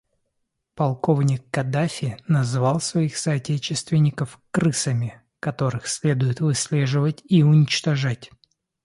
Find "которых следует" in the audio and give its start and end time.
5.39-6.39